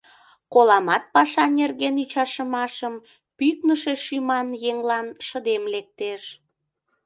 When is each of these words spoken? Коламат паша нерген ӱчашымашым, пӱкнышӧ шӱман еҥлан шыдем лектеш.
Коламат 0.53 1.03
паша 1.15 1.45
нерген 1.59 1.95
ӱчашымашым, 2.03 2.95
пӱкнышӧ 3.37 3.93
шӱман 4.05 4.47
еҥлан 4.69 5.07
шыдем 5.27 5.63
лектеш. 5.73 6.23